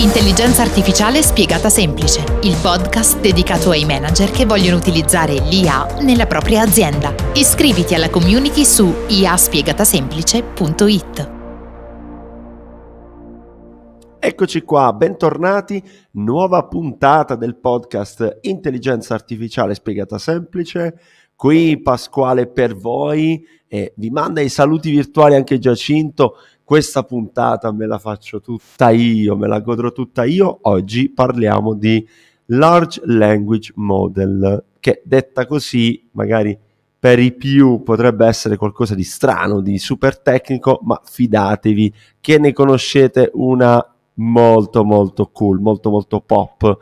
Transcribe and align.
Intelligenza 0.00 0.62
artificiale 0.62 1.22
spiegata 1.22 1.68
semplice, 1.68 2.22
il 2.42 2.56
podcast 2.62 3.18
dedicato 3.18 3.70
ai 3.70 3.84
manager 3.84 4.30
che 4.30 4.46
vogliono 4.46 4.76
utilizzare 4.76 5.32
l'IA 5.32 6.02
nella 6.02 6.26
propria 6.26 6.62
azienda. 6.62 7.12
Iscriviti 7.34 7.96
alla 7.96 8.08
community 8.08 8.64
su 8.64 8.94
iaspiegatasemplice.it. 9.08 11.30
Eccoci 14.20 14.62
qua, 14.62 14.92
bentornati, 14.92 15.82
nuova 16.12 16.68
puntata 16.68 17.34
del 17.34 17.56
podcast 17.56 18.38
Intelligenza 18.42 19.14
artificiale 19.14 19.74
spiegata 19.74 20.16
semplice. 20.18 21.00
Qui 21.34 21.82
Pasquale 21.82 22.46
per 22.46 22.76
voi 22.76 23.44
e 23.66 23.94
vi 23.96 24.10
manda 24.10 24.40
i 24.40 24.48
saluti 24.48 24.90
virtuali 24.90 25.34
anche 25.34 25.58
Giacinto 25.58 26.36
questa 26.68 27.02
puntata 27.02 27.72
me 27.72 27.86
la 27.86 27.98
faccio 27.98 28.42
tutta 28.42 28.90
io, 28.90 29.34
me 29.36 29.46
la 29.46 29.60
godrò 29.60 29.90
tutta 29.90 30.24
io. 30.24 30.58
Oggi 30.64 31.08
parliamo 31.08 31.72
di 31.72 32.06
Large 32.48 33.00
Language 33.06 33.72
Model, 33.76 34.64
che 34.78 35.00
detta 35.02 35.46
così 35.46 36.06
magari 36.12 36.58
per 36.98 37.20
i 37.20 37.32
più 37.32 37.82
potrebbe 37.82 38.26
essere 38.26 38.58
qualcosa 38.58 38.94
di 38.94 39.02
strano, 39.02 39.62
di 39.62 39.78
super 39.78 40.20
tecnico, 40.20 40.80
ma 40.82 41.00
fidatevi 41.02 41.94
che 42.20 42.38
ne 42.38 42.52
conoscete 42.52 43.30
una 43.32 43.82
molto 44.16 44.84
molto 44.84 45.30
cool, 45.32 45.60
molto 45.60 45.88
molto 45.88 46.20
pop. 46.20 46.78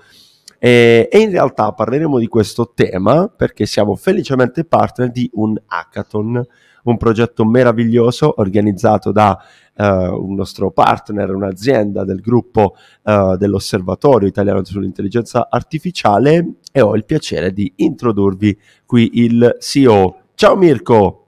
E, 0.66 1.08
e, 1.12 1.18
in 1.20 1.30
realtà 1.30 1.70
parleremo 1.70 2.18
di 2.18 2.26
questo 2.26 2.72
tema 2.74 3.28
perché 3.28 3.66
siamo 3.66 3.94
felicemente 3.94 4.64
partner 4.64 5.12
di 5.12 5.30
un 5.34 5.56
hackathon, 5.64 6.44
un 6.82 6.96
progetto 6.96 7.44
meraviglioso 7.44 8.34
organizzato 8.38 9.12
da 9.12 9.38
uh, 9.76 9.84
un 9.84 10.34
nostro 10.34 10.72
partner, 10.72 11.32
un'azienda 11.32 12.02
del 12.02 12.20
gruppo 12.20 12.74
uh, 13.04 13.36
dell'Osservatorio 13.36 14.26
Italiano 14.26 14.64
sull'Intelligenza 14.64 15.46
Artificiale 15.48 16.54
e 16.72 16.80
ho 16.80 16.96
il 16.96 17.04
piacere 17.04 17.52
di 17.52 17.72
introdurvi 17.76 18.58
qui 18.84 19.22
il 19.22 19.58
CEO. 19.60 20.22
Ciao 20.34 20.56
Mirko! 20.56 21.26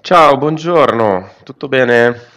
Ciao, 0.00 0.38
buongiorno, 0.38 1.28
tutto 1.44 1.68
bene? 1.68 2.31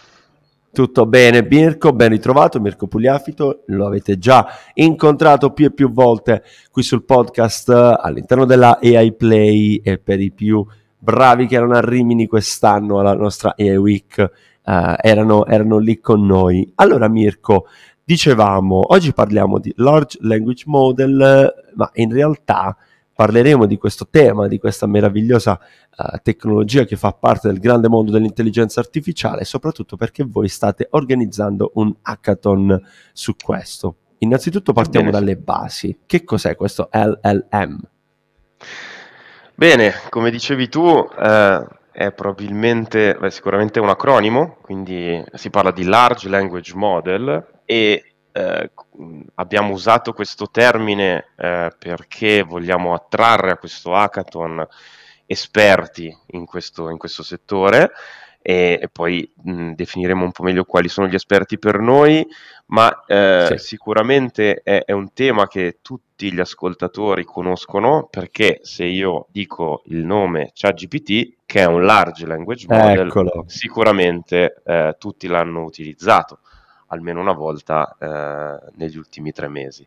Tutto 0.76 1.06
bene, 1.06 1.42
Mirko, 1.42 1.94
ben 1.94 2.10
ritrovato, 2.10 2.60
Mirko 2.60 2.86
Pugliafito, 2.86 3.62
lo 3.68 3.86
avete 3.86 4.18
già 4.18 4.46
incontrato 4.74 5.54
più 5.54 5.64
e 5.64 5.72
più 5.72 5.90
volte 5.90 6.42
qui 6.70 6.82
sul 6.82 7.02
podcast 7.04 7.70
all'interno 7.70 8.44
della 8.44 8.78
AI 8.78 9.14
Play 9.14 9.76
e 9.76 9.96
per 9.96 10.20
i 10.20 10.30
più 10.32 10.62
bravi 10.98 11.46
che 11.46 11.54
erano 11.56 11.76
a 11.76 11.80
Rimini 11.80 12.26
quest'anno 12.26 12.98
alla 12.98 13.14
nostra 13.14 13.54
AI 13.56 13.76
Week 13.76 14.18
uh, 14.18 14.94
erano, 15.00 15.46
erano 15.46 15.78
lì 15.78 15.98
con 15.98 16.26
noi. 16.26 16.70
Allora 16.74 17.08
Mirko, 17.08 17.68
dicevamo, 18.04 18.92
oggi 18.92 19.14
parliamo 19.14 19.58
di 19.58 19.72
Large 19.76 20.18
Language 20.20 20.64
Model, 20.66 21.54
ma 21.74 21.88
in 21.94 22.12
realtà 22.12 22.76
parleremo 23.16 23.64
di 23.64 23.78
questo 23.78 24.06
tema, 24.10 24.46
di 24.46 24.58
questa 24.58 24.86
meravigliosa 24.86 25.58
uh, 25.96 26.18
tecnologia 26.22 26.84
che 26.84 26.96
fa 26.96 27.12
parte 27.12 27.48
del 27.48 27.58
grande 27.58 27.88
mondo 27.88 28.12
dell'intelligenza 28.12 28.78
artificiale, 28.78 29.44
soprattutto 29.44 29.96
perché 29.96 30.22
voi 30.22 30.48
state 30.48 30.88
organizzando 30.90 31.72
un 31.74 31.94
hackathon 32.02 32.78
su 33.14 33.34
questo. 33.42 33.96
Innanzitutto 34.18 34.74
partiamo 34.74 35.10
Bene. 35.10 35.18
dalle 35.18 35.36
basi. 35.36 36.00
Che 36.04 36.24
cos'è 36.24 36.56
questo 36.56 36.90
LLM? 36.92 37.80
Bene, 39.54 39.94
come 40.10 40.30
dicevi 40.30 40.68
tu, 40.68 40.86
eh, 41.18 41.66
è 41.90 42.12
probabilmente, 42.12 43.16
beh, 43.18 43.30
sicuramente 43.30 43.80
un 43.80 43.88
acronimo, 43.88 44.58
quindi 44.60 45.24
si 45.32 45.48
parla 45.48 45.70
di 45.70 45.84
Large 45.84 46.28
Language 46.28 46.74
Model 46.74 47.46
e 47.64 48.15
eh, 48.36 48.70
abbiamo 49.36 49.72
usato 49.72 50.12
questo 50.12 50.50
termine 50.50 51.28
eh, 51.36 51.72
perché 51.78 52.42
vogliamo 52.42 52.92
attrarre 52.92 53.52
a 53.52 53.56
questo 53.56 53.94
hackathon 53.94 54.66
esperti 55.24 56.14
in 56.28 56.44
questo, 56.44 56.90
in 56.90 56.98
questo 56.98 57.22
settore 57.22 57.92
e, 58.42 58.78
e 58.80 58.88
poi 58.88 59.28
mh, 59.42 59.72
definiremo 59.72 60.22
un 60.22 60.32
po' 60.32 60.42
meglio 60.42 60.64
quali 60.64 60.88
sono 60.88 61.08
gli 61.08 61.14
esperti 61.14 61.58
per 61.58 61.80
noi, 61.80 62.24
ma 62.66 63.04
eh, 63.06 63.46
sì. 63.52 63.58
sicuramente 63.58 64.60
è, 64.62 64.84
è, 64.84 64.92
un 64.92 65.12
tema 65.14 65.48
che 65.48 65.78
tutti 65.80 66.32
gli 66.32 66.38
ascoltatori 66.38 67.24
conoscono 67.24 68.06
perché 68.08 68.60
se 68.62 68.84
io 68.84 69.26
dico 69.30 69.82
il 69.86 70.04
nome 70.04 70.50
ChatGPT, 70.52 71.38
che 71.46 71.60
è 71.60 71.64
un 71.64 71.84
large 71.84 72.26
language 72.26 72.66
model, 72.68 73.06
Eccolo. 73.06 73.44
sicuramente 73.46 74.62
eh, 74.64 74.94
tutti 74.98 75.26
l'hanno 75.26 75.62
utilizzato 75.62 76.40
almeno 76.86 77.20
una 77.20 77.32
volta 77.32 77.96
eh, 77.98 78.72
negli 78.76 78.96
ultimi 78.96 79.32
tre 79.32 79.48
mesi. 79.48 79.86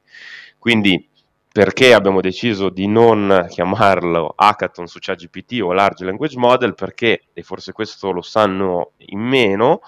Quindi 0.57 1.07
perché 1.51 1.93
abbiamo 1.93 2.21
deciso 2.21 2.69
di 2.69 2.87
non 2.87 3.47
chiamarlo 3.49 4.33
hackathon 4.35 4.85
su 4.87 4.99
ChatGPT 5.01 5.61
o 5.61 5.73
Large 5.73 6.05
Language 6.05 6.37
Model? 6.37 6.75
Perché, 6.75 7.23
e 7.33 7.41
forse 7.41 7.71
questo 7.71 8.11
lo 8.11 8.21
sanno 8.21 8.91
in 8.97 9.19
meno, 9.19 9.81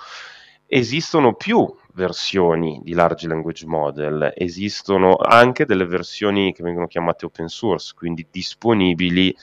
esistono 0.66 1.36
più 1.36 1.72
versioni 1.94 2.80
di 2.84 2.94
Large 2.94 3.28
Language 3.28 3.66
Model, 3.68 4.34
esistono 4.36 5.16
anche 5.18 5.66
delle 5.66 5.86
versioni 5.86 6.52
che 6.52 6.64
vengono 6.64 6.88
chiamate 6.88 7.26
open 7.26 7.48
source, 7.48 7.94
quindi 7.96 8.26
disponibili 8.32 9.36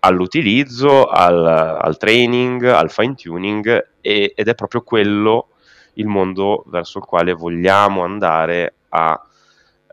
all'utilizzo, 0.00 1.06
al, 1.06 1.44
al 1.44 1.96
training, 1.96 2.64
al 2.64 2.90
fine 2.90 3.14
tuning 3.14 3.90
e, 4.00 4.32
ed 4.36 4.48
è 4.48 4.54
proprio 4.54 4.82
quello 4.82 5.48
il 5.94 6.06
mondo 6.06 6.64
verso 6.66 6.98
il 6.98 7.04
quale 7.04 7.32
vogliamo 7.32 8.02
andare 8.02 8.74
a 8.90 9.20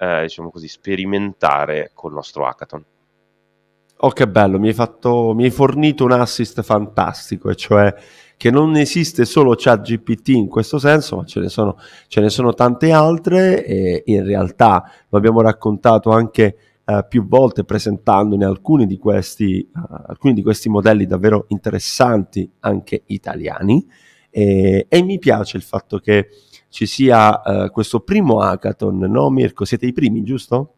eh, 0.01 0.21
diciamo 0.23 0.49
così, 0.49 0.67
sperimentare 0.67 1.91
col 1.93 2.13
nostro 2.13 2.47
hackathon. 2.47 2.83
Oh, 4.03 4.09
che 4.09 4.27
bello, 4.27 4.57
mi 4.57 4.69
hai, 4.69 4.73
fatto, 4.73 5.33
mi 5.35 5.43
hai 5.43 5.51
fornito 5.51 6.05
un 6.05 6.11
assist 6.11 6.63
fantastico, 6.63 7.49
e 7.51 7.55
cioè 7.55 7.93
che 8.35 8.49
non 8.49 8.75
esiste 8.75 9.25
solo 9.25 9.53
ChatGPT 9.55 10.29
in 10.29 10.47
questo 10.47 10.79
senso, 10.79 11.17
ma 11.17 11.25
ce 11.25 11.39
ne, 11.41 11.49
sono, 11.49 11.77
ce 12.07 12.21
ne 12.21 12.29
sono 12.29 12.55
tante 12.55 12.91
altre 12.91 13.63
e 13.63 14.01
in 14.07 14.25
realtà 14.25 14.83
lo 15.09 15.17
abbiamo 15.19 15.41
raccontato 15.41 16.09
anche 16.09 16.57
eh, 16.83 17.05
più 17.07 17.27
volte 17.27 17.63
presentandone 17.63 18.43
alcuni 18.43 18.87
di, 18.87 18.97
questi, 18.97 19.69
uh, 19.71 19.79
alcuni 20.07 20.33
di 20.33 20.41
questi 20.41 20.67
modelli 20.67 21.05
davvero 21.05 21.45
interessanti, 21.49 22.51
anche 22.61 23.03
italiani. 23.05 23.87
E, 24.31 24.87
e 24.89 25.03
mi 25.03 25.19
piace 25.19 25.57
il 25.57 25.63
fatto 25.63 25.99
che 25.99 26.29
ci 26.69 26.85
sia 26.85 27.41
uh, 27.43 27.69
questo 27.69 27.99
primo 27.99 28.39
hackathon, 28.39 28.97
no 28.97 29.29
Mirko? 29.29 29.65
Siete 29.65 29.85
i 29.85 29.93
primi, 29.93 30.23
giusto? 30.23 30.75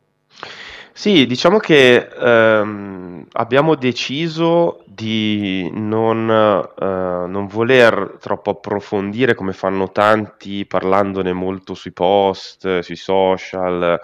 Sì, 0.96 1.26
diciamo 1.26 1.58
che 1.58 2.08
ehm, 2.08 3.26
abbiamo 3.32 3.74
deciso 3.74 4.84
di 4.86 5.68
non, 5.74 6.30
eh, 6.30 6.86
non 6.86 7.48
voler 7.48 8.18
troppo 8.20 8.52
approfondire 8.52 9.34
come 9.34 9.54
fanno 9.54 9.92
tanti 9.92 10.68
parlandone 10.68 11.34
molto 11.34 11.74
sui 11.74 11.92
post, 11.94 12.80
sui 12.80 12.96
social, 12.96 14.00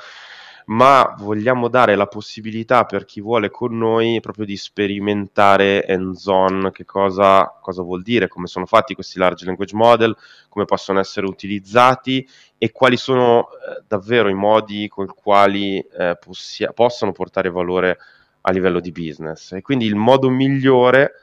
ma 0.69 1.16
vogliamo 1.18 1.68
dare 1.68 1.96
la 1.96 2.06
possibilità 2.06 2.85
per 2.85 3.06
chi 3.06 3.22
vuole 3.22 3.50
con 3.50 3.75
noi 3.75 4.19
proprio 4.19 4.46
di 4.46 4.56
sperimentare 4.56 5.84
hands-on. 5.88 6.69
Che 6.72 6.85
cosa, 6.85 7.57
cosa 7.59 7.81
vuol 7.81 8.03
dire, 8.03 8.28
come 8.28 8.46
sono 8.46 8.68
fatti 8.68 8.94
questi 8.94 9.18
large 9.18 9.46
language 9.46 9.75
model, 9.75 10.16
come 10.47 10.66
possono 10.66 11.00
essere 11.00 11.25
utilizzati? 11.25 12.28
E 12.57 12.72
quali 12.72 12.97
sono 12.97 13.50
eh, 13.50 13.81
davvero 13.88 14.30
i 14.30 14.35
modi 14.35 14.88
con 14.88 15.06
i 15.06 15.07
quali 15.07 15.80
eh, 15.80 16.18
possia- 16.19 16.72
possono 16.72 17.13
portare 17.13 17.50
valore 17.50 17.97
a 18.41 18.51
livello 18.51 18.80
di 18.80 18.91
business. 18.91 19.53
E 19.53 19.62
quindi 19.63 19.88
il 19.88 19.96
modo 19.96 20.30
migliore 20.30 21.13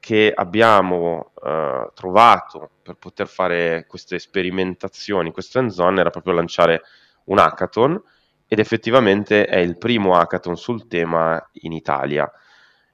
che 0.00 0.32
abbiamo 0.34 1.30
eh, 1.44 1.90
trovato 1.94 2.70
per 2.82 2.96
poter 2.96 3.28
fare 3.28 3.84
queste 3.86 4.18
sperimentazioni, 4.18 5.30
questo 5.30 5.60
hands-on, 5.60 6.00
era 6.00 6.10
proprio 6.10 6.32
lanciare 6.34 6.82
un 7.26 7.38
hackathon 7.38 8.02
ed 8.48 8.58
effettivamente 8.58 9.44
è 9.44 9.58
il 9.58 9.76
primo 9.76 10.16
hackathon 10.16 10.56
sul 10.56 10.88
tema 10.88 11.50
in 11.60 11.72
Italia. 11.72 12.30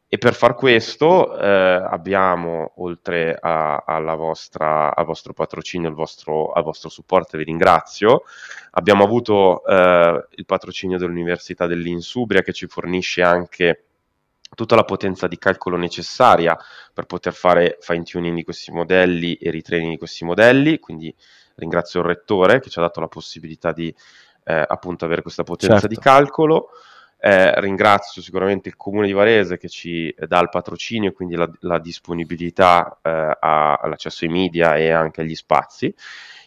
E 0.09 0.19
per 0.19 0.35
far 0.35 0.55
questo 0.55 1.37
eh, 1.37 1.47
abbiamo, 1.49 2.73
oltre 2.77 3.37
a, 3.41 3.83
alla 3.87 4.15
vostra, 4.15 4.95
al 4.95 5.05
vostro 5.05 5.33
patrocinio, 5.33 5.89
al 5.89 5.95
vostro, 5.95 6.53
al 6.53 6.63
vostro 6.63 6.89
supporto, 6.89 7.37
vi 7.37 7.45
ringrazio, 7.45 8.23
abbiamo 8.73 9.03
avuto 9.03 9.65
eh, 9.65 10.27
il 10.31 10.45
patrocinio 10.45 10.99
dell'Università 10.99 11.67
dell'Insubria 11.67 12.43
che 12.43 12.53
ci 12.53 12.67
fornisce 12.67 13.23
anche 13.23 13.85
tutta 14.55 14.77
la 14.77 14.85
potenza 14.85 15.27
di 15.27 15.37
calcolo 15.37 15.77
necessaria 15.77 16.57
per 16.93 17.07
poter 17.07 17.33
fare 17.33 17.79
fine 17.81 18.05
tuning 18.05 18.37
di 18.37 18.45
questi 18.45 18.71
modelli 18.71 19.35
e 19.35 19.51
retraining 19.51 19.93
di 19.93 19.99
questi 19.99 20.25
modelli, 20.25 20.79
quindi 20.79 21.13
ringrazio 21.57 22.01
il 22.01 22.07
rettore 22.07 22.61
che 22.61 22.71
ci 22.71 22.79
ha 22.79 22.83
dato 22.83 23.01
la 23.01 23.09
possibilità 23.09 23.73
di 23.73 23.93
eh, 24.45 24.65
appunto 24.67 25.05
avere 25.05 25.23
questa 25.23 25.43
potenza 25.43 25.81
certo. 25.81 25.95
di 25.95 26.01
calcolo. 26.01 26.69
Eh, 27.19 27.59
ringrazio 27.61 28.21
sicuramente 28.21 28.69
il 28.69 28.77
comune 28.77 29.07
di 29.07 29.15
Varese 29.15 29.57
che 29.57 29.69
ci 29.71 30.15
dà 30.29 30.41
il 30.41 30.51
patrocinio 30.51 31.09
e 31.09 31.13
quindi 31.13 31.37
la, 31.37 31.51
la 31.61 31.79
disponibilità 31.79 32.99
eh, 33.01 33.11
a, 33.11 33.75
all'accesso 33.77 34.27
ai 34.27 34.31
media 34.31 34.77
e 34.77 34.91
anche 34.91 35.23
agli 35.23 35.35
spazi. 35.35 35.95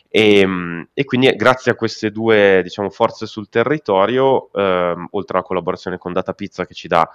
E, 0.10 0.40
ehm, 0.40 0.90
e, 0.94 1.04
quindi 1.06 1.36
grazie 1.36 1.72
a 1.72 1.76
queste 1.76 2.12
due 2.12 2.62
diciamo, 2.64 2.90
forze 2.90 3.26
sul 3.26 3.50
territorio, 3.50 4.52
ehm, 4.54 5.08
oltre 5.12 5.38
alla 5.38 5.46
collaborazione 5.46 5.98
con 5.98 6.14
Data 6.14 6.34
Pizza 6.34 6.66
che 6.66 6.74
ci 6.74 6.88
dà 6.88 7.10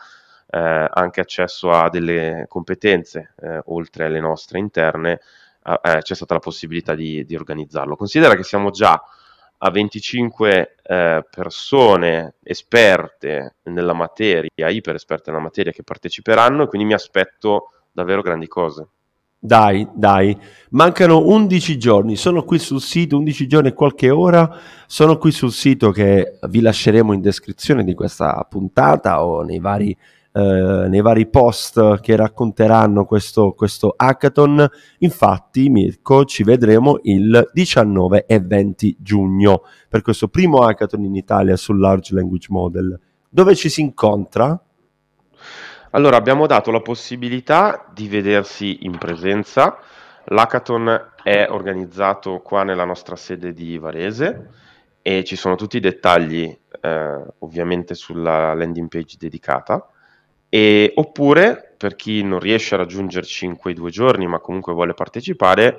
eh, 0.50 0.88
anche 0.92 1.20
accesso 1.20 1.70
a 1.70 1.88
delle 1.88 2.46
competenze 2.48 3.34
eh, 3.40 3.60
oltre 3.66 4.06
alle 4.06 4.20
nostre 4.20 4.58
interne, 4.58 5.20
eh, 5.64 5.98
c'è 6.02 6.14
stata 6.14 6.34
la 6.34 6.40
possibilità 6.40 6.94
di, 6.94 7.24
di, 7.24 7.34
organizzarlo. 7.34 7.96
Considera 7.96 8.34
che 8.34 8.42
siamo 8.42 8.70
già 8.70 9.02
a 9.64 9.70
25 9.70 10.74
eh, 10.82 11.24
persone 11.30 12.34
esperte 12.42 13.56
nella 13.64 13.92
materia, 13.92 14.68
iper 14.68 14.96
esperte 14.96 15.30
nella 15.30 15.42
materia 15.42 15.70
che 15.70 15.84
parteciperanno 15.84 16.64
e 16.64 16.66
quindi 16.66 16.86
mi 16.86 16.94
aspetto 16.94 17.70
davvero 17.92 18.22
grandi 18.22 18.48
cose. 18.48 18.88
Dai, 19.38 19.88
dai, 19.92 20.36
mancano 20.70 21.26
11 21.26 21.78
giorni, 21.78 22.16
sono 22.16 22.44
qui 22.44 22.58
sul 22.58 22.80
sito, 22.80 23.16
11 23.18 23.46
giorni 23.48 23.68
e 23.68 23.72
qualche 23.72 24.10
ora, 24.10 24.56
sono 24.86 25.16
qui 25.18 25.32
sul 25.32 25.50
sito 25.50 25.90
che 25.90 26.38
vi 26.48 26.60
lasceremo 26.60 27.12
in 27.12 27.20
descrizione 27.20 27.84
di 27.84 27.94
questa 27.94 28.46
puntata 28.48 29.24
o 29.24 29.42
nei 29.42 29.58
vari 29.58 29.96
eh, 30.32 30.86
nei 30.88 31.02
vari 31.02 31.26
post 31.26 32.00
che 32.00 32.16
racconteranno 32.16 33.04
questo, 33.04 33.52
questo 33.52 33.92
hackathon. 33.94 34.66
Infatti, 34.98 35.68
Mirko, 35.68 36.24
ci 36.24 36.42
vedremo 36.42 36.98
il 37.02 37.50
19 37.52 38.24
e 38.26 38.40
20 38.40 38.96
giugno 38.98 39.62
per 39.88 40.00
questo 40.00 40.28
primo 40.28 40.62
hackathon 40.62 41.04
in 41.04 41.16
Italia 41.16 41.56
sul 41.56 41.78
Large 41.78 42.14
Language 42.14 42.46
Model. 42.50 42.98
Dove 43.28 43.54
ci 43.54 43.68
si 43.68 43.82
incontra? 43.82 44.58
Allora, 45.90 46.16
abbiamo 46.16 46.46
dato 46.46 46.70
la 46.70 46.80
possibilità 46.80 47.86
di 47.92 48.08
vedersi 48.08 48.86
in 48.86 48.96
presenza. 48.96 49.78
L'hackathon 50.24 51.10
è 51.22 51.46
organizzato 51.50 52.40
qua 52.40 52.62
nella 52.62 52.84
nostra 52.84 53.16
sede 53.16 53.52
di 53.52 53.76
Varese 53.76 54.48
e 55.02 55.24
ci 55.24 55.36
sono 55.36 55.56
tutti 55.56 55.76
i 55.76 55.80
dettagli 55.80 56.58
eh, 56.80 57.24
ovviamente 57.40 57.94
sulla 57.94 58.54
landing 58.54 58.88
page 58.88 59.16
dedicata. 59.18 59.91
E, 60.54 60.92
oppure, 60.96 61.72
per 61.78 61.96
chi 61.96 62.22
non 62.22 62.38
riesce 62.38 62.74
a 62.74 62.78
raggiungerci 62.78 63.46
in 63.46 63.56
quei 63.56 63.72
due 63.72 63.90
giorni, 63.90 64.26
ma 64.26 64.38
comunque 64.38 64.74
vuole 64.74 64.92
partecipare, 64.92 65.78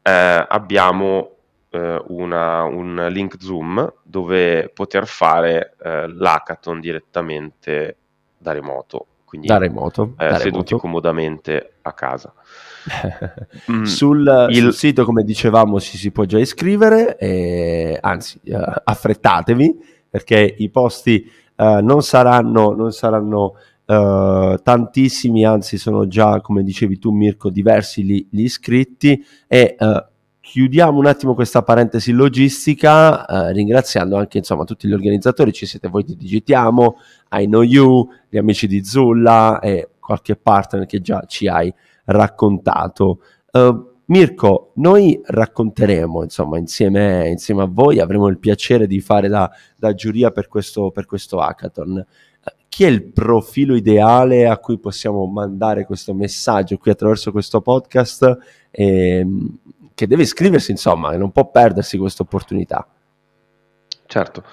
eh, 0.00 0.46
abbiamo 0.48 1.32
eh, 1.68 2.02
una, 2.06 2.62
un 2.62 3.08
link 3.10 3.36
Zoom 3.38 3.92
dove 4.02 4.70
poter 4.72 5.06
fare 5.06 5.74
eh, 5.82 6.08
l'hackathon 6.08 6.80
direttamente 6.80 7.96
da 8.38 8.52
remoto. 8.52 9.06
Quindi 9.26 9.48
da 9.48 9.58
remoto, 9.58 10.14
eh, 10.18 10.28
da 10.28 10.38
seduti 10.38 10.70
remoto. 10.70 10.78
comodamente 10.78 11.72
a 11.82 11.92
casa. 11.92 12.32
mm, 13.70 13.82
sul, 13.82 14.46
il... 14.48 14.56
sul, 14.56 14.72
sito, 14.72 15.04
come 15.04 15.24
dicevamo, 15.24 15.78
ci 15.78 15.98
si 15.98 16.10
può 16.10 16.24
già 16.24 16.38
iscrivere, 16.38 17.18
e, 17.18 17.98
anzi, 18.00 18.40
uh, 18.44 18.62
affrettatevi 18.82 19.94
perché 20.08 20.54
i 20.56 20.70
posti 20.70 21.30
uh, 21.56 21.84
non 21.84 22.00
saranno, 22.02 22.74
non 22.74 22.92
saranno 22.92 23.56
Uh, 23.86 24.56
tantissimi, 24.64 25.44
anzi 25.44 25.78
sono 25.78 26.08
già, 26.08 26.40
come 26.40 26.64
dicevi 26.64 26.98
tu 26.98 27.12
Mirko, 27.12 27.50
diversi 27.50 28.02
gli, 28.02 28.26
gli 28.28 28.42
iscritti. 28.42 29.24
E 29.46 29.76
uh, 29.78 30.04
chiudiamo 30.40 30.98
un 30.98 31.06
attimo 31.06 31.34
questa 31.34 31.62
parentesi 31.62 32.10
logistica 32.10 33.24
uh, 33.24 33.52
ringraziando 33.52 34.16
anche 34.16 34.38
insomma 34.38 34.64
tutti 34.64 34.88
gli 34.88 34.92
organizzatori, 34.92 35.52
ci 35.52 35.66
siete 35.66 35.88
voi 35.88 36.02
di 36.02 36.16
Digitiamo, 36.16 36.96
I 37.30 37.46
Know 37.46 37.62
You, 37.62 38.08
gli 38.28 38.38
amici 38.38 38.66
di 38.66 38.84
Zulla 38.84 39.60
e 39.60 39.90
qualche 40.00 40.34
partner 40.34 40.84
che 40.86 41.00
già 41.00 41.22
ci 41.26 41.46
hai 41.46 41.72
raccontato. 42.06 43.20
Mirko, 44.08 44.70
noi 44.76 45.20
racconteremo 45.24 46.22
insomma 46.22 46.58
insieme, 46.58 47.28
insieme, 47.28 47.62
a 47.62 47.68
voi, 47.68 47.98
avremo 47.98 48.28
il 48.28 48.38
piacere 48.38 48.86
di 48.86 49.00
fare 49.00 49.26
da, 49.26 49.50
da 49.76 49.94
giuria 49.94 50.30
per 50.30 50.46
questo, 50.46 50.92
per 50.92 51.06
questo 51.06 51.40
hackathon 51.40 52.04
chi 52.76 52.84
è 52.84 52.88
il 52.88 53.04
profilo 53.04 53.74
ideale 53.74 54.46
a 54.46 54.58
cui 54.58 54.78
possiamo 54.78 55.24
mandare 55.24 55.86
questo 55.86 56.12
messaggio 56.12 56.76
qui 56.76 56.90
attraverso 56.90 57.32
questo 57.32 57.62
podcast 57.62 58.36
ehm, 58.70 59.58
che 59.94 60.06
deve 60.06 60.24
iscriversi 60.24 60.72
insomma 60.72 61.12
e 61.12 61.16
non 61.16 61.32
può 61.32 61.50
perdersi 61.50 61.96
questa 61.96 62.22
opportunità? 62.22 62.86
Certo. 64.04 64.44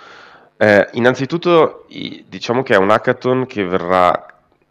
Eh, 0.55 0.87
innanzitutto 0.93 1.85
diciamo 2.29 2.63
che 2.63 2.75
è 2.75 2.77
un 2.77 2.91
hackathon 2.91 3.45
che 3.45 3.65
verrà 3.65 4.25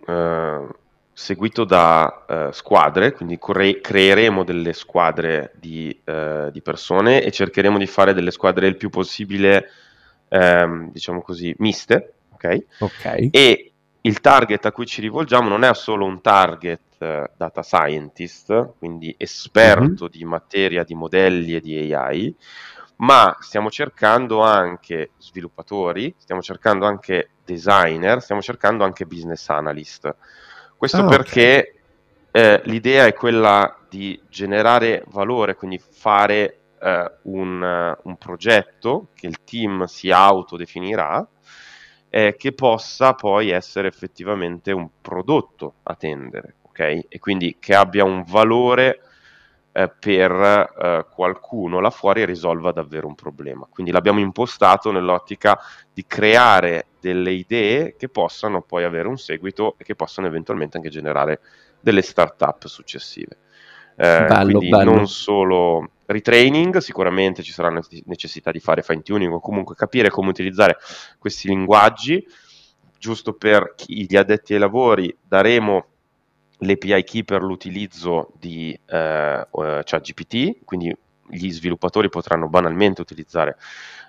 eh, 0.06 0.66
seguito 1.12 1.64
da 1.64 2.24
eh, 2.26 2.48
squadre 2.52 3.12
quindi 3.12 3.38
cre- 3.38 3.82
creeremo 3.82 4.44
delle 4.44 4.72
squadre 4.72 5.52
di, 5.60 5.94
eh, 6.04 6.48
di, 6.50 6.62
persone 6.62 7.22
e 7.22 7.30
cercheremo 7.30 7.76
di 7.76 7.86
fare 7.86 8.14
delle 8.14 8.30
squadre 8.30 8.66
il 8.66 8.78
più 8.78 8.88
possibile 8.88 9.68
ehm, 10.28 10.90
diciamo 10.90 11.20
così 11.20 11.54
miste 11.58 12.14
ok? 12.42 12.64
Ok. 12.80 13.28
E 13.30 13.72
il 14.02 14.20
target 14.20 14.66
a 14.66 14.72
cui 14.72 14.86
ci 14.86 15.00
rivolgiamo 15.00 15.48
non 15.48 15.62
è 15.64 15.72
solo 15.74 16.04
un 16.04 16.20
target 16.20 16.80
uh, 16.98 17.30
data 17.36 17.62
scientist, 17.62 18.74
quindi 18.78 19.14
esperto 19.16 20.04
mm-hmm. 20.04 20.12
di 20.12 20.24
materia 20.24 20.84
di 20.84 20.94
modelli 20.94 21.54
e 21.54 21.60
di 21.60 21.94
AI, 21.94 22.34
ma 22.96 23.36
stiamo 23.40 23.70
cercando 23.70 24.42
anche 24.42 25.10
sviluppatori, 25.18 26.14
stiamo 26.18 26.42
cercando 26.42 26.86
anche 26.86 27.30
designer, 27.44 28.20
stiamo 28.20 28.40
cercando 28.40 28.84
anche 28.84 29.06
business 29.06 29.48
analyst. 29.48 30.14
Questo 30.76 31.02
ah, 31.02 31.06
perché 31.06 31.74
okay. 32.28 32.42
eh, 32.42 32.62
l'idea 32.64 33.06
è 33.06 33.12
quella 33.12 33.76
di 33.88 34.20
generare 34.28 35.04
valore, 35.08 35.54
quindi 35.54 35.78
fare 35.78 36.58
eh, 36.80 37.12
un, 37.22 37.96
un, 38.02 38.16
progetto 38.16 39.08
che 39.14 39.26
il 39.28 39.44
team 39.44 39.84
si 39.84 40.10
autodefinirà 40.10 41.26
eh, 42.14 42.36
che 42.36 42.52
possa 42.52 43.14
poi 43.14 43.48
essere 43.48 43.88
effettivamente 43.88 44.70
un 44.70 44.86
prodotto 45.00 45.76
a 45.84 45.94
tendere, 45.94 46.56
ok? 46.60 47.06
E 47.08 47.18
quindi 47.18 47.56
che 47.58 47.74
abbia 47.74 48.04
un 48.04 48.22
valore 48.26 49.00
eh, 49.72 49.88
per 49.88 50.30
eh, 50.30 51.06
qualcuno 51.10 51.80
là 51.80 51.88
fuori 51.88 52.20
e 52.20 52.26
risolva 52.26 52.70
davvero 52.70 53.06
un 53.06 53.14
problema. 53.14 53.66
Quindi 53.66 53.92
l'abbiamo 53.92 54.20
impostato 54.20 54.92
nell'ottica 54.92 55.58
di 55.90 56.04
creare 56.06 56.88
delle 57.00 57.30
idee 57.30 57.96
che 57.96 58.10
possano 58.10 58.60
poi 58.60 58.84
avere 58.84 59.08
un 59.08 59.16
seguito 59.16 59.76
e 59.78 59.84
che 59.84 59.94
possano 59.94 60.26
eventualmente 60.26 60.76
anche 60.76 60.90
generare 60.90 61.40
delle 61.80 62.02
start-up 62.02 62.66
successive. 62.66 63.38
Eh, 63.96 64.24
bello, 64.26 64.58
quindi 64.58 64.68
bello. 64.68 64.94
non 64.94 65.06
solo 65.06 65.90
retraining, 66.06 66.78
sicuramente 66.78 67.42
ci 67.42 67.52
sarà 67.52 67.72
necessità 68.04 68.50
di 68.50 68.60
fare 68.60 68.82
fine 68.82 69.02
tuning 69.02 69.32
o 69.32 69.40
comunque 69.40 69.74
capire 69.74 70.10
come 70.10 70.28
utilizzare 70.28 70.76
questi 71.18 71.48
linguaggi. 71.48 72.24
Giusto 72.98 73.32
per 73.34 73.74
chi, 73.76 74.06
gli 74.08 74.16
addetti 74.16 74.54
ai 74.54 74.60
lavori 74.60 75.16
daremo 75.26 75.86
l'API 76.58 77.02
key 77.02 77.24
per 77.24 77.42
l'utilizzo 77.42 78.32
di 78.38 78.78
eh, 78.86 79.46
ChatGPT, 79.50 80.64
quindi 80.64 80.96
gli 81.28 81.50
sviluppatori 81.50 82.08
potranno 82.08 82.48
banalmente 82.48 83.00
utilizzare 83.00 83.56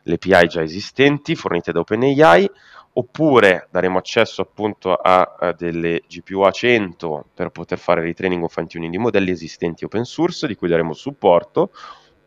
le 0.03 0.15
API 0.15 0.47
già 0.47 0.61
esistenti 0.61 1.35
fornite 1.35 1.71
da 1.71 1.79
OpenAI 1.79 2.49
oppure 2.95 3.67
daremo 3.71 3.97
accesso 3.97 4.41
appunto 4.41 4.93
a, 4.93 5.35
a 5.39 5.53
delle 5.53 6.03
GPU 6.07 6.41
A100 6.41 7.21
per 7.33 7.49
poter 7.49 7.79
fare 7.79 8.01
retraining 8.01 8.43
o 8.43 8.47
fine 8.47 8.67
tuning 8.67 8.91
di 8.91 8.97
modelli 8.97 9.31
esistenti 9.31 9.85
open 9.85 10.03
source 10.03 10.45
di 10.45 10.55
cui 10.55 10.67
daremo 10.67 10.93
supporto 10.93 11.71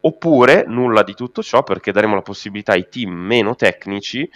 oppure 0.00 0.64
nulla 0.66 1.02
di 1.02 1.14
tutto 1.14 1.42
ciò 1.42 1.62
perché 1.62 1.92
daremo 1.92 2.14
la 2.14 2.22
possibilità 2.22 2.72
ai 2.72 2.88
team 2.88 3.12
meno 3.12 3.54
tecnici 3.54 4.28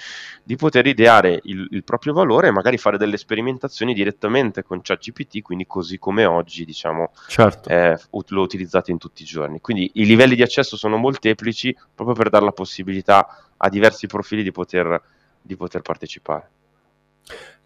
di 0.43 0.57
poter 0.57 0.87
ideare 0.87 1.41
il, 1.45 1.69
il 1.71 1.85
proprio 1.85 2.13
valore 2.13 2.49
e 2.49 2.51
magari 2.51 2.77
fare 2.77 2.99
delle 2.99 3.17
sperimentazioni 3.17 3.95
direttamente 3.95 4.63
con 4.63 4.81
ChatGPT, 4.83 5.43
quindi 5.43 5.67
così 5.67 5.99
come 5.99 6.25
oggi 6.25 6.65
diciamo 6.65 7.13
certo. 7.29 7.69
eh, 7.69 7.99
lo 8.29 8.43
utilizzate 8.43 8.91
in 8.91 8.99
tutti 8.99 9.23
i 9.23 9.27
giorni. 9.27 9.61
Quindi 9.61 9.91
i 9.95 10.07
livelli 10.07 10.35
di 10.35 10.43
accesso 10.43 10.77
sono 10.77 10.97
molteplici 10.97 11.77
proprio 11.95 12.17
per 12.17 12.31
dare 12.31 12.45
la 12.45 12.53
possibilità 12.53 13.45
a 13.57 13.69
diversi 13.69 14.07
profili 14.07 14.43
di 14.43 14.51
poter 14.51 15.01
di 15.43 15.57
poter 15.57 15.83
partecipare. 15.83 16.51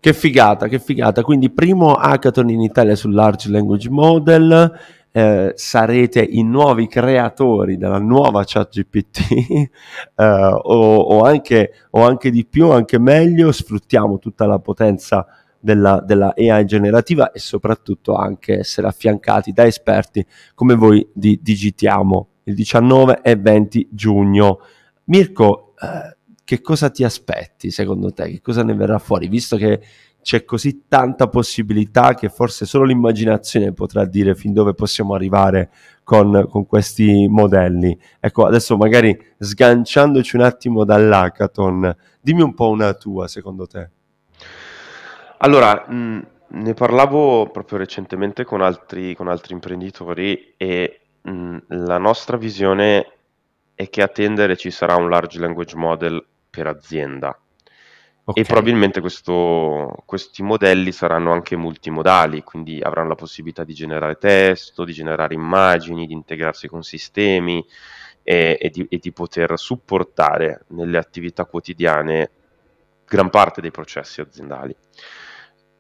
Che 0.01 0.13
figata, 0.13 0.69
che 0.69 0.79
figata. 0.79 1.23
Quindi 1.23 1.51
primo 1.51 1.95
hackathon 1.95 2.51
in 2.51 2.61
Italia 2.61 2.95
sul 2.95 3.15
Large 3.15 3.49
Language 3.49 3.89
Model, 3.89 4.79
eh, 5.17 5.53
sarete 5.55 6.27
i 6.29 6.43
nuovi 6.43 6.89
creatori 6.89 7.77
della 7.77 8.01
nuova 8.01 8.43
ChatGPT 8.45 9.21
eh, 10.17 10.25
o, 10.25 10.97
o, 10.97 11.23
anche, 11.23 11.73
o 11.91 12.05
anche 12.05 12.33
di 12.33 12.45
più, 12.45 12.71
anche 12.71 12.99
meglio, 12.99 13.53
sfruttiamo 13.53 14.19
tutta 14.19 14.45
la 14.45 14.59
potenza 14.59 15.25
della, 15.61 16.03
della, 16.05 16.35
AI 16.37 16.65
generativa 16.65 17.31
e 17.31 17.39
soprattutto 17.39 18.17
anche 18.17 18.59
essere 18.59 18.89
affiancati 18.89 19.53
da 19.53 19.65
esperti 19.65 20.27
come 20.53 20.75
voi 20.75 21.09
di 21.13 21.39
Digitiamo 21.41 22.31
il 22.45 22.55
19 22.57 23.21
e 23.23 23.37
20 23.37 23.89
giugno. 23.93 24.59
Mirko, 25.05 25.75
eh, 25.81 26.17
che 26.43 26.61
cosa 26.61 26.91
ti 26.91 27.05
aspetti 27.05 27.71
secondo 27.71 28.13
te? 28.13 28.31
Che 28.31 28.41
cosa 28.41 28.65
ne 28.65 28.75
verrà 28.75 28.99
fuori? 28.99 29.29
Visto 29.29 29.57
che 29.57 29.81
c'è 30.25 30.47
così 30.47 30.85
tanta 30.89 31.29
possibilità 31.29 32.15
che 32.15 32.31
forse 32.31 32.65
solo 32.65 32.85
l'immaginazione 32.85 33.75
potrà 33.75 34.07
dire 34.07 34.35
fin 34.35 34.55
dove 34.55 34.73
possiamo 34.73 35.15
arrivare 35.15 35.71
con, 36.03 36.47
con 36.49 36.67
questi 36.67 37.29
modelli. 37.29 37.97
Ecco, 38.19 38.47
adesso 38.47 38.79
magari 38.79 39.17
sganciandoci 39.39 40.37
un 40.37 40.43
attimo 40.43 40.85
dall'hackathon, 40.85 41.95
dimmi 42.23 42.41
un 42.41 42.55
po' 42.55 42.71
una 42.71 42.95
tua 42.95 43.29
secondo 43.29 43.67
te. 43.67 43.91
Allora, 45.39 45.85
mh, 45.87 46.27
ne 46.49 46.73
parlavo 46.73 47.51
proprio 47.51 47.77
recentemente 47.77 48.45
con 48.45 48.63
altri, 48.63 49.15
con 49.15 49.29
altri 49.29 49.53
imprenditori 49.53 50.55
e 50.57 51.01
mh, 51.21 51.59
la 51.67 51.99
nostra 51.99 52.39
visione 52.39 53.13
è 53.75 53.91
che 53.91 54.01
a 54.01 54.09
tendere 54.09 54.57
ci 54.57 54.71
sarà 54.71 54.97
un 54.97 55.11
large 55.11 55.39
language 55.39 55.77
model 55.77 56.25
per 56.49 56.67
azienda. 56.67 57.39
Okay. 58.27 58.43
E 58.43 58.47
probabilmente 58.47 59.01
questo, 59.01 60.03
questi 60.07 60.43
modelli 60.43 60.93
saranno 60.93 61.33
anche 61.33 61.57
multimodali, 61.57 62.43
quindi 62.43 62.81
avranno 62.81 63.09
la 63.09 63.15
possibilità 63.17 63.65
di 63.65 63.75
generare 63.75 64.17
testo, 64.17 64.85
di 64.85 64.95
generare 64.95 65.35
immagini, 65.35 66.07
di 66.07 66.15
integrarsi 66.15 66.67
con 66.67 66.83
sistemi 66.83 67.63
e, 68.23 68.57
e, 68.59 68.71
di, 68.71 68.87
e 68.89 68.97
di 68.97 69.13
poter 69.13 69.59
supportare 69.59 70.65
nelle 70.69 70.97
attività 70.97 71.45
quotidiane 71.45 72.31
gran 73.07 73.29
parte 73.29 73.61
dei 73.61 73.71
processi 73.71 74.23
aziendali. 74.23 74.75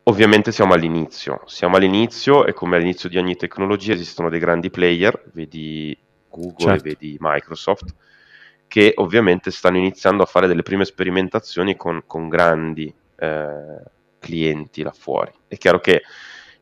Ovviamente 0.02 0.52
siamo 0.52 0.74
all'inizio, 0.74 1.40
siamo 1.46 1.76
all'inizio 1.76 2.44
e 2.44 2.52
come 2.52 2.76
all'inizio 2.76 3.08
di 3.08 3.16
ogni 3.16 3.36
tecnologia 3.36 3.94
esistono 3.94 4.28
dei 4.28 4.38
grandi 4.38 4.68
player, 4.68 5.30
vedi 5.32 5.96
Google 6.28 6.66
certo. 6.66 6.82
vedi 6.82 7.16
Microsoft, 7.18 7.94
che 8.66 8.92
ovviamente 8.96 9.50
stanno 9.50 9.78
iniziando 9.78 10.22
a 10.22 10.26
fare 10.26 10.46
delle 10.46 10.62
prime 10.62 10.84
sperimentazioni 10.84 11.76
con, 11.76 12.02
con 12.06 12.28
grandi 12.28 12.92
eh, 13.16 13.82
clienti 14.18 14.82
là 14.82 14.92
fuori. 14.92 15.32
È 15.46 15.56
chiaro 15.56 15.80
che 15.80 16.02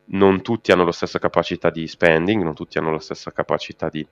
non 0.05 0.41
tutti 0.41 0.71
hanno 0.71 0.83
la 0.83 0.91
stessa 0.91 1.19
capacità 1.19 1.69
di 1.69 1.87
spending, 1.87 2.43
non 2.43 2.53
tutti 2.53 2.77
hanno 2.77 2.91
la 2.91 2.99
stessa 2.99 3.31
capacità 3.31 3.89
di 3.89 4.05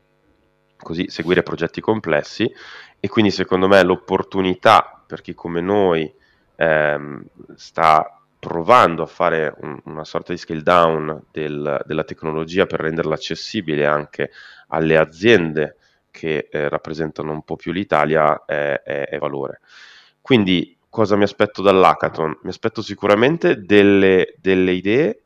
così, 0.78 1.10
seguire 1.10 1.44
progetti 1.44 1.82
complessi 1.82 2.52
e 3.00 3.08
quindi 3.08 3.32
secondo 3.32 3.68
me 3.68 3.84
l'opportunità 3.84 5.04
per 5.06 5.22
chi 5.22 5.34
come 5.34 5.62
noi 5.62 6.12
ehm, 6.56 7.24
sta 7.56 8.22
provando 8.40 9.04
a 9.04 9.08
fare 9.08 9.54
un, 9.60 9.80
una 9.86 10.04
sorta 10.04 10.32
di 10.32 10.40
scale 10.40 10.64
down 10.64 11.26
del, 11.32 11.82
della 11.86 12.04
tecnologia 12.04 12.66
per 12.66 12.80
renderla 12.80 13.14
accessibile 13.14 13.86
anche 13.86 14.32
alle 14.70 14.98
aziende 14.98 15.78
che 16.12 16.50
eh, 16.52 16.70
rappresentano 16.70 17.32
un 17.32 17.44
po' 17.44 17.56
più 17.56 17.72
l'Italia 17.72 18.46
è, 18.46 18.82
è, 18.84 19.08
è, 19.08 19.18
valore. 19.18 19.62
Quindi 20.22 20.78
cosa 20.90 21.16
mi 21.16 21.24
aspetto 21.24 21.62
dall'hackathon? 21.62 22.40
Mi 22.44 22.50
aspetto 22.50 22.82
sicuramente 22.82 23.62
delle, 23.62 24.36
delle 24.40 24.74
idee 24.74 25.24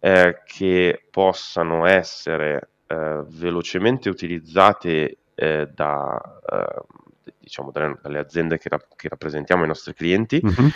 eh, 0.00 0.42
che 0.44 1.04
possano 1.10 1.86
essere 1.86 2.70
eh, 2.86 3.22
velocemente 3.28 4.08
utilizzate 4.08 5.18
eh, 5.34 5.68
da, 5.72 6.40
eh, 6.50 6.82
diciamo, 7.38 7.70
dalle, 7.70 7.98
dalle, 8.02 8.18
aziende 8.18 8.58
che, 8.58 8.68
rap- 8.68 8.96
che, 8.96 9.08
rappresentiamo, 9.08 9.64
i 9.64 9.68
nostri 9.68 9.94
clienti, 9.94 10.40
mm-hmm. 10.44 10.68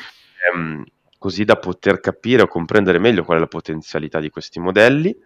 ehm, 0.55 0.85
così 1.19 1.45
da 1.45 1.57
poter 1.57 2.01
capire 2.01 2.43
o 2.43 2.47
comprendere 2.47 2.99
meglio 2.99 3.25
qual 3.25 3.39
è 3.39 3.41
la 3.41 3.47
potenzialità 3.49 4.21
di 4.21 4.31
questi 4.31 4.61
modelli. 4.61 5.17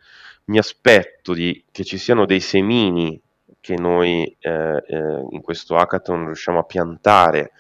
Mi 0.44 0.58
aspetto 0.58 1.34
di, 1.34 1.64
che 1.70 1.84
ci 1.84 1.98
siano 1.98 2.24
dei 2.24 2.40
semini 2.40 3.20
che 3.60 3.76
noi 3.76 4.36
eh, 4.38 4.82
eh, 4.86 5.26
in 5.30 5.40
questo 5.42 5.76
hackathon 5.76 6.26
riusciamo 6.26 6.58
a 6.58 6.64
piantare 6.64 7.52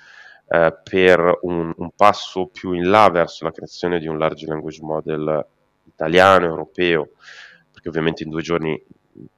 eh, 0.48 0.76
per 0.82 1.38
un, 1.42 1.72
un, 1.76 1.90
passo 1.94 2.46
più 2.46 2.72
in 2.72 2.88
là 2.88 3.08
verso 3.10 3.44
la 3.44 3.52
creazione 3.52 3.98
di 3.98 4.08
un 4.08 4.18
large 4.18 4.46
language 4.46 4.82
model 4.82 5.46
italiano, 5.84 6.46
europeo, 6.46 7.10
perché 7.70 7.88
ovviamente 7.88 8.22
in 8.22 8.30
due 8.30 8.42
giorni 8.42 8.82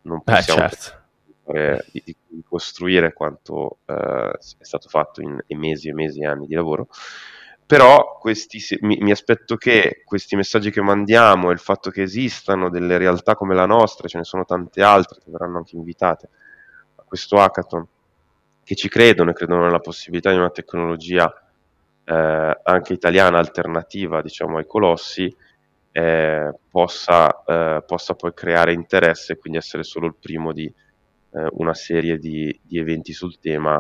non 0.02 0.18
eh, 0.18 0.22
possiamo 0.24 0.68
certo. 0.68 1.82
di, 1.90 2.02
di, 2.04 2.42
costruire 2.46 3.12
quanto 3.12 3.78
eh, 3.86 4.30
è 4.30 4.64
stato 4.64 4.88
fatto 4.88 5.20
in, 5.20 5.38
in, 5.48 5.58
mesi 5.58 5.88
e 5.88 5.94
mesi 5.94 6.20
e 6.20 6.26
anni 6.26 6.46
di 6.46 6.54
lavoro. 6.54 6.88
Però 7.66 8.18
questi, 8.18 8.60
mi, 8.80 8.98
mi, 9.00 9.10
aspetto 9.10 9.56
che 9.56 10.02
questi 10.04 10.36
messaggi 10.36 10.70
che 10.70 10.82
mandiamo 10.82 11.48
e 11.48 11.54
il 11.54 11.58
fatto 11.58 11.90
che 11.90 12.02
esistano 12.02 12.68
delle 12.68 12.98
realtà 12.98 13.34
come 13.34 13.54
la 13.54 13.66
nostra, 13.66 14.08
ce 14.08 14.18
ne 14.18 14.24
sono 14.24 14.44
tante 14.44 14.82
altre 14.82 15.20
che 15.22 15.30
verranno 15.30 15.58
anche 15.58 15.76
invitate, 15.76 16.28
questo 17.12 17.36
hackathon, 17.36 17.86
che 18.64 18.74
ci 18.74 18.88
credono 18.88 19.28
e 19.28 19.34
credono 19.34 19.64
nella 19.64 19.80
possibilità 19.80 20.30
di 20.30 20.38
una 20.38 20.48
tecnologia 20.48 21.30
eh, 22.04 22.60
anche 22.62 22.94
italiana 22.94 23.36
alternativa 23.36 24.22
diciamo, 24.22 24.56
ai 24.56 24.64
colossi, 24.66 25.30
eh, 25.92 26.54
possa, 26.70 27.44
eh, 27.44 27.84
possa, 27.86 28.14
poi 28.14 28.32
creare 28.32 28.72
interesse 28.72 29.34
e 29.34 29.36
quindi 29.36 29.58
essere 29.58 29.82
solo 29.82 30.06
il 30.06 30.14
primo 30.18 30.54
di 30.54 30.64
eh, 30.64 31.48
una 31.50 31.74
serie 31.74 32.16
di, 32.16 32.58
di, 32.62 32.78
eventi 32.78 33.12
sul 33.12 33.38
tema 33.38 33.78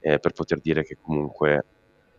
eh, 0.00 0.18
per 0.18 0.32
poter 0.32 0.58
dire 0.60 0.82
che 0.82 0.96
comunque 0.98 1.66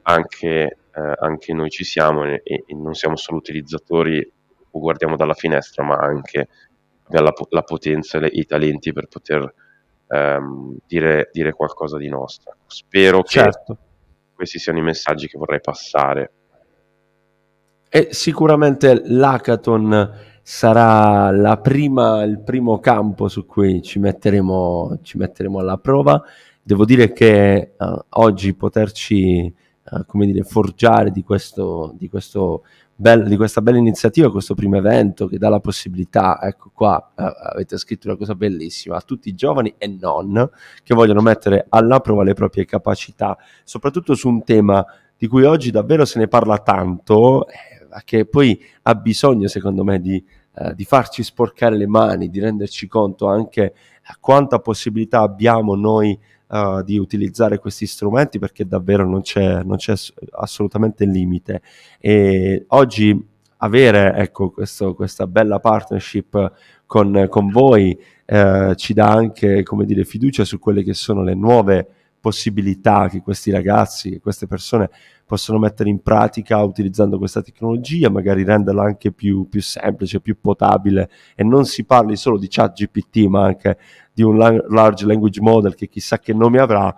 anche, 0.03 0.77
eh, 0.93 1.13
anche 1.17 1.51
noi 1.51 1.71
ci 1.71 1.83
siamo 1.83 2.25
e, 2.25 2.43
e, 2.43 2.63
non 2.75 2.93
siamo 2.93 3.15
solo 3.15 3.39
utilizzatori 3.39 4.31
o 4.69 4.79
guardiamo 4.79 5.15
dalla 5.15 5.33
finestra, 5.33 5.83
ma 5.83 5.95
anche 5.95 6.47
la, 7.07 7.33
la 7.49 7.63
potenza 7.63 8.19
e 8.19 8.29
i 8.33 8.45
talenti 8.45 8.93
per 8.93 9.07
poter 9.07 9.51
ehm, 10.07 10.77
dire, 10.85 11.29
dire, 11.31 11.53
qualcosa 11.53 11.97
di 11.97 12.09
nostro. 12.09 12.55
Spero 12.67 13.23
certo. 13.23 13.73
che 13.73 14.33
questi 14.33 14.59
siano 14.59 14.79
i 14.79 14.83
messaggi 14.83 15.27
che 15.27 15.37
vorrei 15.37 15.61
passare. 15.61 16.31
E 17.89 18.07
sicuramente 18.11 19.01
l'hackathon 19.05 20.31
sarà 20.41 21.57
prima, 21.61 22.23
il 22.23 22.41
primo 22.41 22.79
campo 22.79 23.27
su 23.27 23.45
cui 23.45 23.81
ci 23.81 23.99
metteremo, 23.99 24.99
ci 25.03 25.17
metteremo 25.17 25.59
alla 25.59 25.77
prova. 25.77 26.21
Devo 26.61 26.85
dire 26.85 27.11
che 27.13 27.73
uh, 27.77 27.99
oggi 28.09 28.55
poterci 28.55 29.53
uh, 29.91 30.05
come 30.05 30.25
dire, 30.25 30.43
forgiare 30.43 31.11
di 31.11 31.23
questo, 31.23 31.93
di 31.97 32.09
questo 32.09 32.63
bella, 32.95 33.27
di 33.27 33.35
questa 33.35 33.61
bella 33.61 33.77
iniziativa, 33.77 34.31
questo 34.31 34.53
primo 34.53 34.77
evento 34.77 35.27
che 35.27 35.37
dà 35.37 35.49
la 35.49 35.59
possibilità, 35.59 36.39
ecco 36.41 36.71
qua 36.73 37.11
eh, 37.17 37.23
avete 37.53 37.77
scritto 37.77 38.07
una 38.07 38.17
cosa 38.17 38.35
bellissima, 38.35 38.97
a 38.97 39.01
tutti 39.01 39.29
i 39.29 39.35
giovani 39.35 39.73
e 39.77 39.87
non 39.87 40.49
che 40.83 40.93
vogliono 40.93 41.21
mettere 41.21 41.65
alla 41.69 41.99
prova 41.99 42.23
le 42.23 42.33
proprie 42.33 42.65
capacità, 42.65 43.37
soprattutto 43.63 44.15
su 44.15 44.29
un 44.29 44.43
tema 44.43 44.85
di 45.17 45.27
cui 45.27 45.43
oggi 45.43 45.71
davvero 45.71 46.05
se 46.05 46.19
ne 46.19 46.27
parla 46.27 46.57
tanto, 46.59 47.47
eh, 47.47 47.53
che 48.05 48.25
poi 48.25 48.59
ha 48.83 48.95
bisogno 48.95 49.47
secondo 49.47 49.83
me 49.83 49.99
di, 49.99 50.23
eh, 50.55 50.73
di 50.75 50.83
farci 50.83 51.23
sporcare 51.23 51.77
le 51.77 51.87
mani, 51.87 52.29
di 52.29 52.39
renderci 52.39 52.87
conto 52.87 53.27
anche 53.27 53.73
quanta 54.19 54.59
possibilità 54.59 55.21
abbiamo 55.21 55.75
noi 55.75 56.19
uh, 56.47 56.81
di 56.83 56.97
utilizzare 56.97 57.59
questi 57.59 57.85
strumenti 57.85 58.39
perché 58.39 58.65
davvero 58.65 59.07
non 59.07 59.21
c'è, 59.21 59.63
non 59.63 59.77
c'è 59.77 59.93
assolutamente 60.31 61.05
limite. 61.05 61.61
E 61.99 62.65
oggi 62.69 63.31
avere 63.57 64.13
ecco, 64.15 64.51
questo, 64.51 64.93
questa 64.93 65.25
bella 65.27 65.59
partnership 65.59 66.51
con, 66.85 67.27
con 67.29 67.49
voi 67.49 67.97
eh, 68.25 68.73
ci 68.75 68.93
dà 68.93 69.11
anche 69.11 69.63
dire, 69.85 70.03
fiducia 70.05 70.45
su 70.45 70.59
quelle 70.59 70.83
che 70.83 70.93
sono 70.93 71.23
le 71.23 71.33
nuove 71.33 71.87
possibilità 72.23 73.09
che 73.09 73.21
questi 73.21 73.51
ragazzi, 73.51 74.09
che 74.09 74.21
queste 74.21 74.47
persone 74.47 74.89
possono 75.25 75.59
mettere 75.59 75.89
in 75.89 76.01
pratica 76.01 76.63
utilizzando 76.63 77.17
questa 77.17 77.41
tecnologia, 77.41 78.09
magari 78.09 78.45
renderla 78.45 78.81
anche 78.81 79.11
più, 79.11 79.49
più 79.49 79.61
semplice, 79.61 80.21
più 80.21 80.39
potabile 80.39 81.09
e 81.35 81.43
non 81.43 81.65
si 81.65 81.83
parli 81.83 82.15
solo 82.15 82.37
di 82.37 82.47
chat 82.49 82.75
GPT 82.77 83.25
ma 83.27 83.43
anche 83.43 83.77
di 84.13 84.23
un 84.23 84.37
large 84.37 85.05
language 85.05 85.41
model 85.41 85.75
che 85.75 85.89
chissà 85.89 86.17
che 86.17 86.33
nome 86.33 86.61
avrà, 86.61 86.95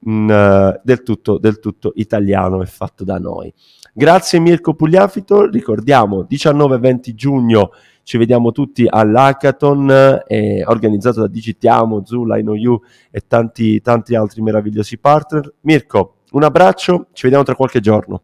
mh, 0.00 0.10
mm, 0.10 0.30
eh, 0.30 0.80
del, 0.84 1.02
tutto, 1.02 1.38
del 1.38 1.60
tutto 1.60 1.92
italiano 1.94 2.60
e 2.60 2.66
fatto 2.66 3.04
da 3.04 3.16
noi. 3.16 3.50
Grazie 3.94 4.38
Mirko 4.38 4.74
Pugliafito, 4.74 5.48
ricordiamo 5.48 6.26
19-20 6.28 7.14
giugno 7.14 7.70
ci 8.08 8.16
vediamo 8.16 8.52
tutti 8.52 8.86
all'hackathon 8.88 10.22
eh, 10.26 10.64
organizzato 10.64 11.20
da 11.20 11.26
Digitiamo, 11.26 12.06
Zula, 12.06 12.38
InnoU 12.38 12.80
e 13.10 13.24
tanti, 13.28 13.82
tanti 13.82 14.14
altri 14.14 14.40
meravigliosi 14.40 14.96
partner. 14.96 15.52
Mirko, 15.60 16.14
un 16.30 16.42
abbraccio, 16.42 17.08
ci 17.12 17.24
vediamo 17.24 17.44
tra 17.44 17.54
qualche 17.54 17.80
giorno. 17.80 18.22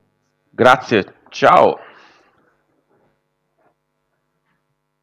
Grazie, 0.49 1.05
ciao. 1.29 1.76